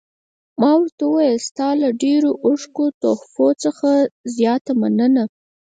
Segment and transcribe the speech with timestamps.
[0.59, 3.89] ما ورته وویل: ستا له ډېرو او ښکلو تحفو څخه
[4.37, 5.23] زیاته مننه.